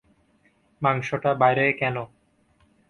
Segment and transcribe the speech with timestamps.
[0.81, 1.95] মাংসটা বাইরে কেন?